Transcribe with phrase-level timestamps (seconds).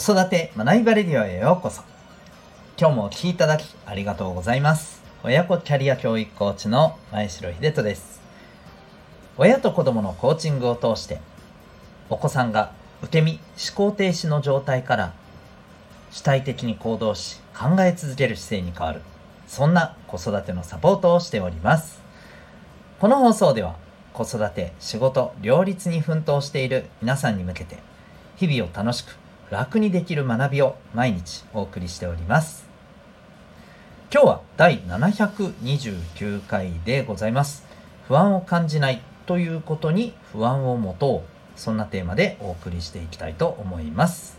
[0.00, 1.82] 子育て学びバレディオへようこそ。
[2.78, 5.02] 今日もお聴きいただきありがとうございます。
[5.22, 8.18] 親子キャリア教育コーチの前城秀人です。
[9.36, 11.20] 親と子供のコーチングを通して
[12.08, 13.40] お子さんが受け身思
[13.76, 15.12] 考停止の状態から
[16.10, 19.02] 主体的に行動し考え続ける姿勢に変わる
[19.46, 22.00] そんな子育てのサポートをしております。
[23.00, 23.76] この放送では
[24.14, 27.76] 子育て仕事両立に奮闘している皆さんに向けて
[28.36, 29.19] 日々を楽しく
[29.50, 32.64] 楽にできる学びを毎日お送りしております。
[34.12, 37.66] 今日は第729回でございます。
[38.06, 44.38] 不安を感じないということに不安を持とうそんなテーマでお送りしていきたいと思います。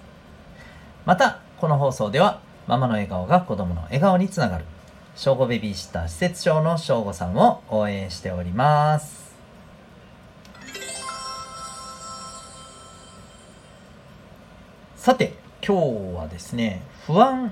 [1.06, 4.66] またこの放送ではママの笑顔が子供の笑顔につながる
[5.16, 9.31] 正午ベビーシッター施設長の正午さんを応援しております。
[15.02, 15.34] さて
[15.68, 17.52] 今日はですね不安、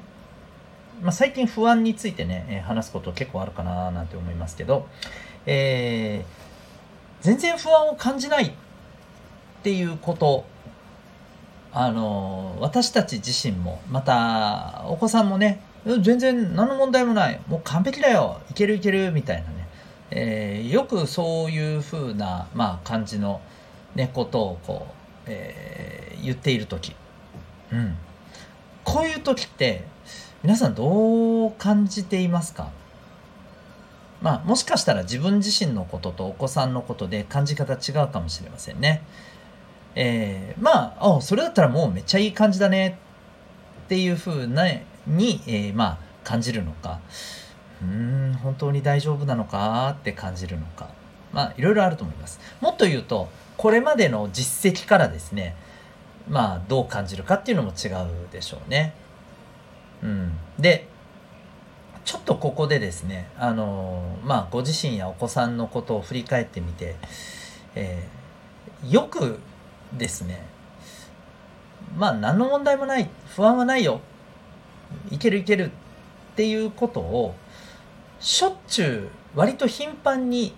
[1.01, 4.85] まあ、最近不安についてね、話すこと結構あるかななんて思いますけど、
[5.47, 8.51] えー、全然不安を感じないっ
[9.63, 10.45] ていうこと
[11.73, 15.63] あの私たち自身もまたお子さんもね
[16.03, 19.67] 全然何の問題もないもう完璧だよいけるいけるみたいなね、
[20.11, 23.41] えー、よくそういうふうな、まあ、感じの、
[23.95, 24.93] ね、ことをこう、
[25.25, 26.95] えー、言っている時、
[27.71, 27.97] うん、
[28.83, 29.83] こういう時って
[30.43, 32.71] 皆さんどう感じていますか？
[34.21, 39.01] まあもしかしたら自分自身のこととお子さんのことで感じ方違うかもしれませんね。
[39.95, 42.97] えー、まああそれだったらもうめっちゃいい感じだね。
[43.85, 44.65] っていうふうな
[45.07, 46.99] に、えー、まあ感じるのか。
[47.81, 49.95] うん本当に大丈夫なのか？
[49.99, 50.89] って感じるのか。
[51.31, 52.39] まあいろいろあると思います。
[52.61, 55.55] もっと言うとこれまでの実績からですね
[56.29, 58.93] まあどう感じるかっていうのも違うでしょうね。
[60.03, 60.31] うん。
[60.59, 60.87] で
[62.05, 66.95] ちょっとここでですねあのまあご自身やお子さんのことを振り返ってみて、
[67.75, 69.39] えー、よく
[69.97, 70.45] ですね
[71.97, 74.01] まあ何の問題もない不安はないよ。
[75.11, 75.69] いけるいけるっ
[76.35, 77.35] ていうことを
[78.19, 80.53] しょっちゅう割と頻繁に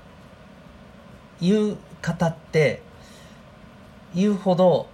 [1.41, 2.81] 言う方って
[4.15, 4.87] 言うほど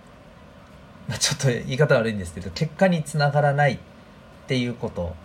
[1.19, 3.77] ちょっと言い方悪いんですけど結果につながらないっ
[4.47, 5.15] ていうこと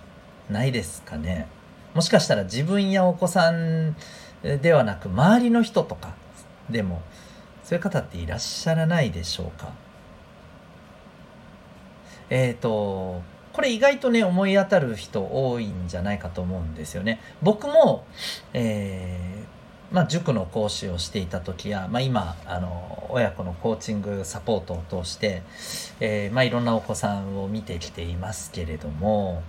[0.50, 1.48] ないですかね
[1.94, 3.96] もしかしたら自分やお子さん
[4.42, 6.14] ではなく周りの人とか
[6.70, 7.02] でも
[7.64, 9.72] そういう方っていらっしゃらないでしょうか
[12.30, 13.22] えっ、ー、と
[13.52, 17.20] これ意外とね思い当たる人多いんじゃないかと思うんですよね。
[17.42, 18.06] 僕も、
[18.54, 19.41] えー、
[19.92, 25.42] まあ、塾の講師をしていた時や、まあ、今あの親子のコーチングサポートを通して、
[26.00, 29.42] えー、まあ、いろんなお子さんを見てきていますけれども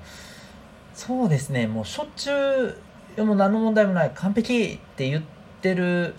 [0.93, 2.77] そうですねもうしょっちゅ
[3.17, 5.23] うもう何の問題もない完璧って言っ
[5.61, 6.15] てる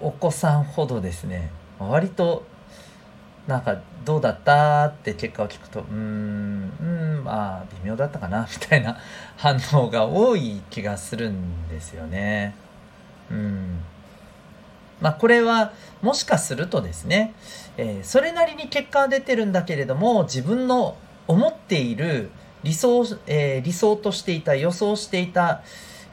[0.00, 2.44] お子さんほどですね割と
[3.48, 6.97] なんかどうだったって結果を聞くとうーんうん
[7.28, 8.96] まあ微妙だったかな みたいな
[9.36, 12.54] 反応が多い気がするんですよね。
[13.30, 13.84] うん
[15.02, 17.34] まあこれはもしかするとですね、
[17.76, 20.96] えー、それなりに結果は出てるんだけれども自分の
[21.28, 22.30] 思っている
[22.64, 25.62] 理想,、えー、理想としていた予想していた、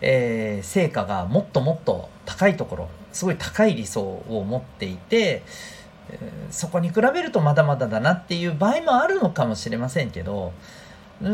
[0.01, 5.41] えー、成果がもっともっと高いところすごい高い理想を持っていて
[6.51, 10.53] そこに比べるとまだまだだなっていう場合もあるのかもしれませんけど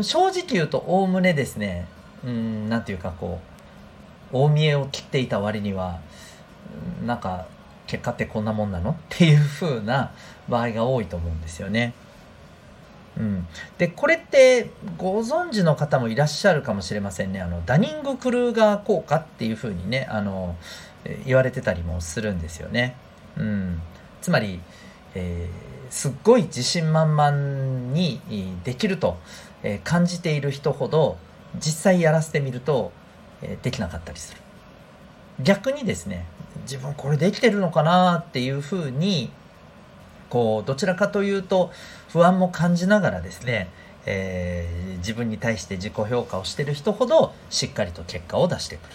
[0.02, 1.86] 正直言うとおおむねですね
[2.24, 3.40] うんなんていうかこ
[4.32, 6.00] う大見えを切っていた割には
[7.04, 7.46] なんか
[7.86, 10.12] 結果ってこんなもんなのっていう風な
[10.48, 11.94] 場合が多いと思うんですよね。
[13.18, 20.56] うん、でこれってご存知の方もいらっしゃるかもしれませんねあのダニング・クルーガー効果っていう風にねあの
[21.26, 22.96] 言われてたりもするんですよね。
[23.36, 23.82] うん、
[24.22, 24.60] つまり、
[25.14, 27.30] えー、すっごい自信満々
[27.92, 28.18] に
[28.64, 29.18] できると
[29.84, 31.18] 感じている人ほど
[31.56, 32.92] 実際やらせてみると
[33.62, 34.40] できなかったりする。
[35.40, 36.24] 逆にですね
[36.62, 39.30] 自分これできてるのかなっていうふうに
[40.30, 41.70] こうどちらかというと
[42.08, 43.68] 不安も感じながらですね、
[44.06, 48.94] えー、自分に対して自己評価をしてる人ほどしっかりと結果を出してくる、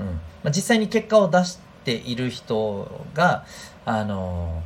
[0.00, 0.06] うん。
[0.06, 3.44] まあ、実際に結果を出している人が
[3.84, 4.62] あの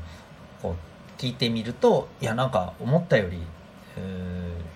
[0.63, 0.88] こう
[1.19, 3.39] 聞いてみるといやなんか思ったより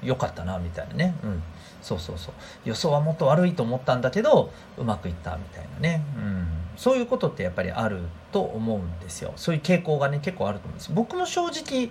[0.03, 1.43] 良かったなみたいなね、うん、
[1.81, 2.35] そうそうそう。
[2.65, 6.47] 予想はもっと悪いと思ったんだけどうまくいったみたいなね、うん、
[6.77, 8.01] そういうことってやっぱりある
[8.33, 9.33] と思うんですよ。
[9.37, 10.93] そういう傾向がね結構あると思うんです。
[10.93, 11.91] 僕も正直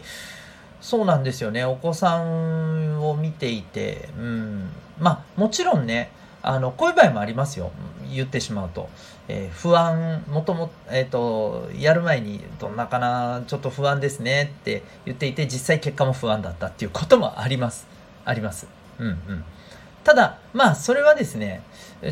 [0.82, 1.64] そうなんですよね。
[1.64, 4.70] お子さんを見ていて、うん、
[5.00, 6.12] まあもちろんね
[6.42, 7.72] あのこういう場合もありますよ。
[8.16, 8.90] 言ってしまうと、
[9.28, 17.88] えー、不安もとも、えーと、やる前にどんなかなちょっと不安ですねって言っていて実際結果も不安だったっていうこともあります。
[18.26, 18.68] あります。
[19.00, 19.44] うんうん。
[20.04, 21.64] ただまあそれはですね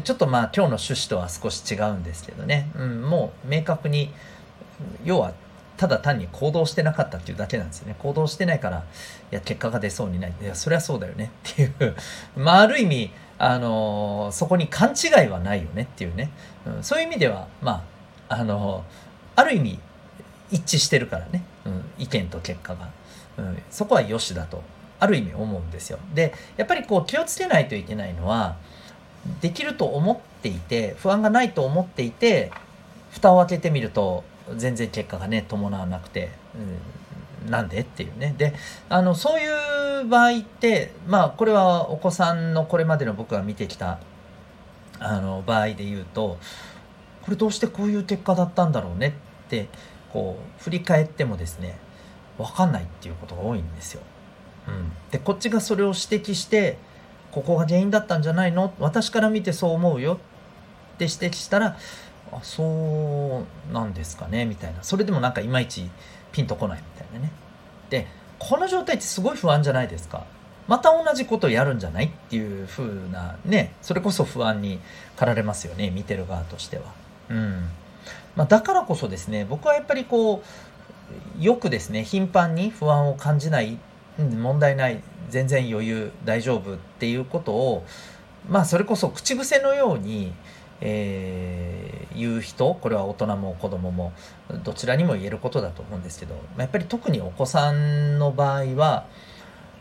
[0.03, 4.13] ちょっとまあ今日の趣旨とは少し違うんですけどね、うん、もう明確に
[5.03, 5.33] 要は
[5.77, 7.95] ただ単に行動してなかったっていうだけなんですよね。
[7.99, 8.85] 行動してないから
[9.31, 10.33] いや結果が出そうにない。
[10.41, 11.95] いやそりゃそうだよねっていう。
[12.35, 16.29] まあある意味あのそこに勘違いはないよねっていうね、
[16.67, 17.85] うん、そういう意味ではま
[18.27, 18.83] ああの
[19.35, 19.79] ある意味
[20.51, 22.89] 一致してるからね、うん、意見と結果が、
[23.37, 24.61] うん、そこは良しだと
[24.99, 25.99] ある意味思うんですよ。
[26.13, 28.57] でやっぱりこう気をつけないといけないのは
[29.39, 32.51] できると思っていて不安がないと思っていて
[33.11, 34.25] 蓋を開けてみると
[34.57, 36.29] 全然結果がね伴わなくて、
[37.47, 37.81] なんで？
[37.81, 38.33] っていうね。
[38.37, 38.53] で
[38.89, 43.99] あのそういう場合ってまあこれはお子さんのこれまでの僕が見てきた
[44.99, 46.37] あの場合で言うと
[47.21, 49.15] これどうしてこういう結果だったんだろうね
[49.45, 49.67] って
[50.11, 51.77] こう振り返ってもですね
[52.37, 54.01] 分かんないっていうことが多いんですよ。
[54.67, 56.77] うん、でこっちがそれを指摘して
[57.31, 58.73] ここが原因だったんじゃないの？
[58.79, 60.15] 私から見てそう思うよ。
[60.95, 61.77] って指摘したら
[62.31, 64.83] あそうなんですかねみたいな。
[64.83, 65.89] それでもなんかいまいち
[66.31, 67.31] ピンとこないみたいなね。
[67.89, 70.25] でこの状態ってすごい不安じゃないですか。
[70.67, 74.79] また同じことやるんじゃないっていう風なねそれこそ不安に
[75.15, 76.83] 駆られますよね見てる側としては。
[77.29, 77.69] うん。
[78.35, 80.43] まあ、だからこそですね僕はやっぱりこ
[81.39, 83.77] うよくですね頻繁に不安を感じない
[84.17, 87.85] 問題ない全然余裕大丈夫っていうことを
[88.47, 90.33] まあそれこそ口癖のように
[90.81, 94.13] えー、言う人これは大人も子供も
[94.63, 99.05] どちらにも言えることだと思うんですけどやっぱり特にお子さんの場合は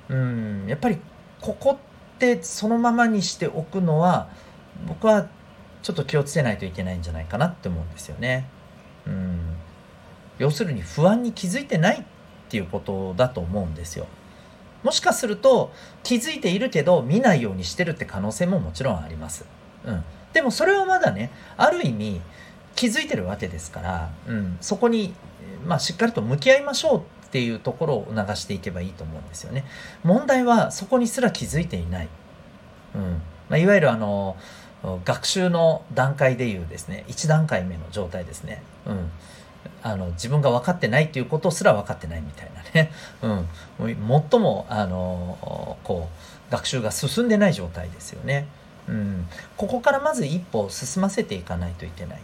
[0.08, 0.98] うんやっぱり
[1.40, 4.28] ここってそのままにしておくのは
[4.86, 5.28] 僕は
[5.82, 8.48] ちょっと気をつけないといけないんじゃないかなって思うんですよね。
[9.06, 9.40] うん
[10.38, 12.04] 要するに不安に気づいてないっ
[12.48, 14.06] ていうことだと思うんですよ。
[14.82, 15.72] もしかすると
[16.04, 19.44] 気づいているけど見ないようにしてるって可能性ももちろんあります。
[19.84, 22.20] うん、でもそれはまだねある意味
[22.74, 25.14] 気づいてるわけですから、うん、そこに、
[25.66, 29.64] まあ、しっかりと向き合いましょうっていうところを促していけばいいと思うんですよね。
[30.04, 32.08] 問題はそこにすら気づいていない。
[32.94, 34.36] うんまあ、いわゆるあの
[35.04, 38.62] 学習の段階でいうですね1段階目の状態ですね。
[38.86, 39.10] うん
[39.82, 42.90] あの自分が分かってないっていうことすら分かってないみたいなね、
[43.22, 43.48] うん、
[44.30, 46.08] 最もあのこ
[46.48, 48.46] う学習が進んでない状態ですよね。
[48.88, 52.20] うん、ここからまず一歩進ませていかないといけない。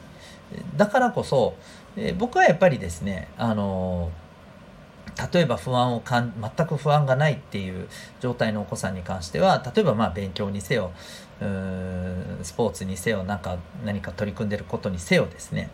[0.76, 1.54] だからこそ、
[1.96, 4.10] えー、僕はやっぱりですねあの
[5.32, 7.88] 例えば不安をかん全く不安がないっていう
[8.20, 10.92] 状態のお子さんに関しては例えばまあ勉強にせよ
[12.42, 15.70] スポーツにせよなんか何か取り組んでることにせよですね、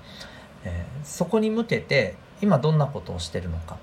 [0.64, 3.76] えー、そこに向けて今どんなことをしてるのか。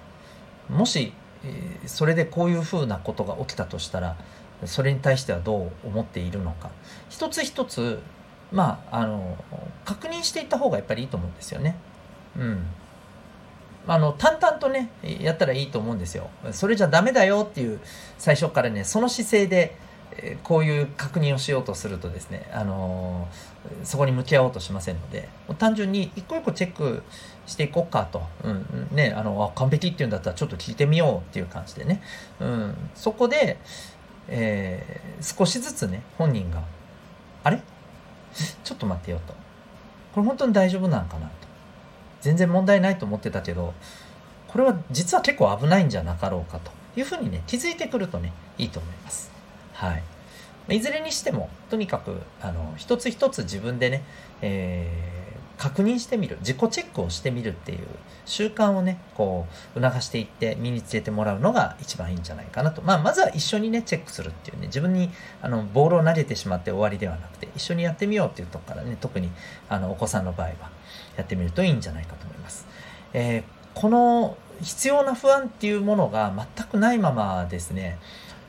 [0.69, 1.13] もし、
[1.45, 4.17] えー、それでこういうふうなことが起きたとしたら
[4.65, 6.71] それに対してはどう思っているのか
[7.09, 7.99] 一つ一つ
[8.51, 9.37] まああの
[9.85, 11.75] 確認していった方がやっぱりいいと思うんですよね。
[12.37, 12.65] うん。
[13.89, 14.89] あの淡々とね
[15.21, 16.29] やったらいいと思うんですよ。
[16.51, 17.79] それじゃダメだよっていう
[18.17, 19.77] 最初からねその姿勢で
[20.43, 23.27] こういう確認をしようとするとですね、あの
[23.83, 27.03] そこに向き合おうとしませんので単純に一個一個チェック
[27.45, 32.01] していこうかと、うんね、あの完璧っていうんだったらちょっと聞いてみようっていう感じでね、
[32.39, 33.57] うん、そこで、
[34.27, 36.61] えー、少しずつね本人が
[37.43, 37.61] 「あれ？
[38.63, 39.33] ちょっと待ってよ」と
[40.13, 41.47] 「これ本当に大丈夫なんかな」と
[42.21, 43.73] 「全然問題ないと思ってたけど
[44.47, 49.31] これは実は結構危ないんじゃなかろうか」というふうにね気づいてくるとねいいと思います。
[49.73, 50.03] はい。
[50.69, 54.03] いずれにしてもとにかくあの一つ一つ自分でね、
[54.41, 55.16] えー、
[55.57, 56.37] 確認してみる。
[56.39, 57.79] 自己チェックをしてみるっていう
[58.25, 64.67] 習慣をねこう促していって身につけてもらうのが一番いいんじゃないかなと、まあ、まずは一緒にねチェックするっていうね。
[64.67, 65.09] 自分に
[65.41, 69.29] あのボールを投げてしまって終わりではなくて一緒にやってみようっていうとこからね特に
[69.69, 70.53] あのお子さんの場合は
[71.17, 72.67] やってみるといいんじゃないかと思います。
[73.13, 77.97] えー、この必要な不安っていうものが全くないままですね。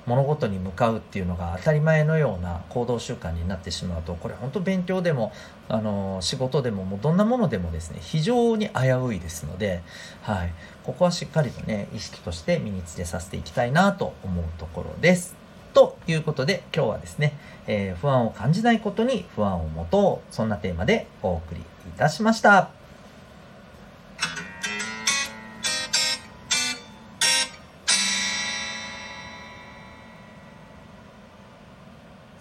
[0.08, 5.32] 物事に向かうっていうのが当たり前のような行動習慣になってしまうとこれ本当勉強でも
[5.68, 9.82] あの仕事でももうどんなものでもですね非常に危ういですので、
[10.22, 10.52] はい、
[10.84, 15.36] ここはしっかりとね意識として身につけさせていきたいなと思うところです。
[15.74, 21.64] ということで今日はですね、えー、不安を感じないことに不安を持とうそんなテーマでお送りい
[21.98, 22.77] たしました。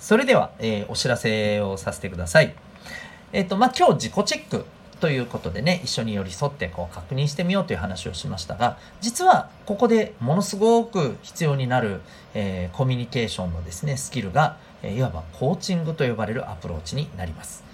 [0.08, 2.56] それでは、えー、お知らせをさせてください。
[3.34, 4.64] えっ、ー、と、まあ、今日自己チェック
[5.02, 12.00] ということでね、一緒に寄り添ってこう確認してみようという話をしましたが、実はここでものすごく必要になる、
[12.34, 17.66] えー、コミュニケーションのですね、スキルが、えいわばコーチングと呼ばれるアプローチになります。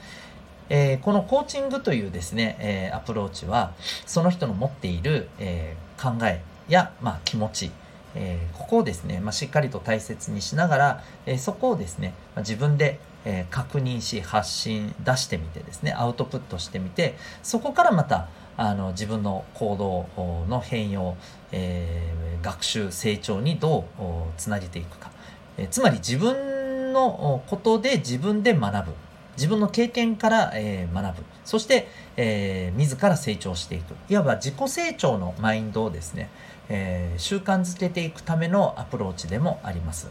[0.70, 3.74] えー、このコーチングというですね、え、アプローチは、
[4.08, 7.72] その人の持っている、え、考えや、まあ、気持ち、
[8.15, 18.27] えここをですね、まあ、しっかりと大切にしながら、えそこをですね、まあ、自分で、え確認し発信出してみてですねアウトプットしてみてそこからまた
[18.58, 21.15] あの自分の行動の変容、
[21.51, 24.03] え学習成長にどう
[24.38, 25.12] つなげていくか、
[25.58, 28.93] えつまり自分のことで自分で学ぶ。
[29.36, 31.24] 自分の経験から、えー、学ぶ。
[31.46, 36.30] そして、えー、自ら成長していくいわば自己成長のマインドをですね、
[36.70, 40.10] えー、習慣づけていくためのアプローチでもあります。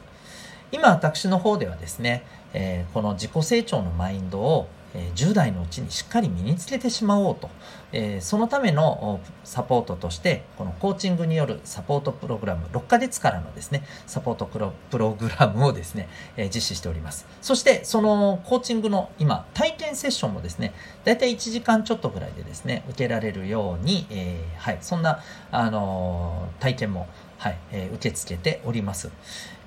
[0.72, 2.24] 今私の方ではですね、
[2.54, 4.68] えこの自己成長のマインドを
[5.14, 7.48] 10代のうちにしっかり身につけてしまおうと、
[7.92, 14.58] えそのためのサポートとしてこのコーチングによるサポートプログラム6ヶ月からのですねサポートプ
[14.98, 17.26] ログラムをですね、え実施しております。
[17.40, 25.20] そしてそのコーチングの今体験セッションもですねだいたい1時間ちょっとぐらいでですね受けられるように、えー、はい、そんな、
[25.50, 27.08] あの体験も、
[27.42, 29.10] はいえー、受け付けております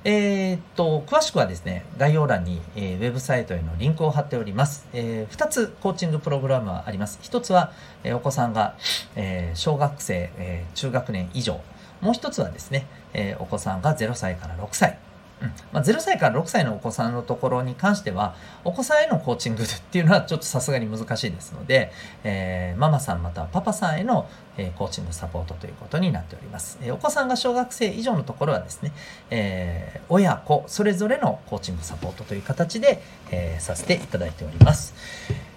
[0.06, 4.88] えー、っと、詳しくはですね、概要欄に、えー、ウェブサイトへのリンクを貼っております。
[4.94, 7.18] えー、2つコーチングプログラムはあります。
[7.24, 8.76] 1つは、え、お子さんが、
[9.16, 11.60] え、小学生、え、中学年以上。
[12.02, 15.00] もう1つはですね、え、お子さんが0歳から6歳。
[15.42, 21.92] うんまあ、0歳から6歳のお子さんのところに関しては、お子さんへのコーチングっていうのはちょっとさすがに難しいですので、
[22.24, 26.78] えー、ママさんまたはパパさんへの、えー、コーチングサポートということになっております。
[26.82, 28.94] えー、お子さんが小学生以上のところはですね、
[29.30, 33.02] えー、親子それぞれのコーチングサポートという形で、
[33.32, 34.94] えー、させていただいております。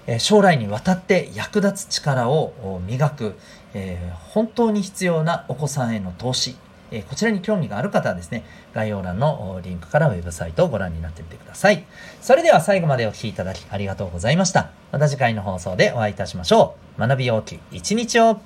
[0.09, 3.35] え将来にわたって役立つ力を磨く、
[3.75, 6.57] えー、本当に必要なお子さんへの投資
[6.91, 11.85] えこちらに興味がある方はですね、概要欄のリンクからウェブサイトをご覧になってみてください。
[12.21, 14.71] それでは最後までお聴きいただきありがとうございました。
[14.93, 17.01] また次回の放送でお会いいたしましょう。
[17.01, 18.41] 学びようき一日を